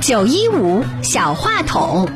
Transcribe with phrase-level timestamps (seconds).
[0.00, 2.08] 九一五小话筒。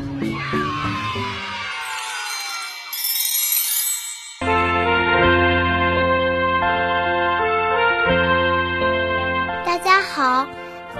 [9.64, 10.48] 大家好，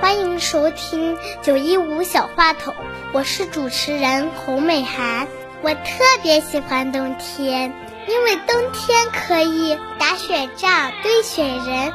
[0.00, 2.75] 欢迎收听九一五小话筒，
[3.12, 5.27] 我是主持人洪美涵。
[5.62, 7.73] 我特别喜欢冬天，
[8.09, 11.93] 因为冬天可以打雪仗、堆雪人，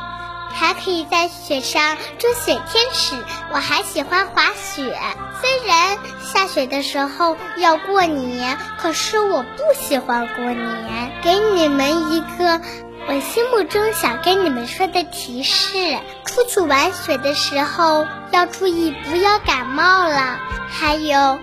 [0.53, 3.15] 还可以在雪上捉雪天使。
[3.53, 4.97] 我还喜欢滑雪，
[5.41, 11.11] 虽然下雪的时候要过年，可是我不喜欢过年。
[11.23, 12.61] 给你们一个
[13.07, 20.37] 我心目中想跟你们说的提示：出去玩雪的时候要注意不要感冒了，
[20.69, 21.39] 还有。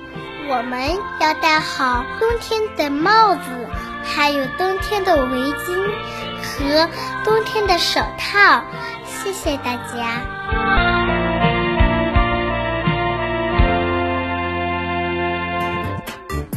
[0.47, 3.41] 我们要戴好冬天的帽子，
[4.05, 5.91] 还有冬天的围巾
[6.57, 6.89] 和
[7.25, 8.62] 冬天的手套。
[9.07, 10.23] 谢谢大家。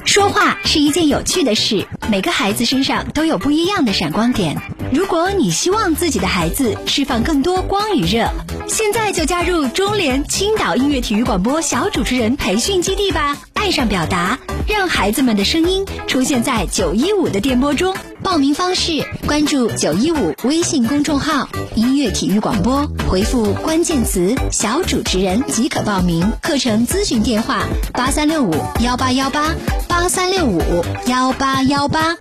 [0.06, 4.58] 说话是一件有趣的事，每个孩子身上都有不一样的闪光点。
[4.92, 8.28] 如果你希望自己的孩子释放更多光与热，
[8.68, 13.38] 现在就加入中联青岛音乐体育广播小主持人培训基地吧。
[13.68, 17.94] 线上表达让孩子们的声音出现在九一五的电波中。
[18.24, 26.32] 报名方式关注九一五微信公众号音乐体育广播回复关键词小主持人即可报名。
[26.42, 29.54] 课程咨询电话八三六五幺八幺八
[29.90, 30.62] 八三六五
[31.08, 32.16] 幺八幺八。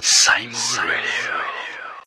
[0.00, 1.11] Sorry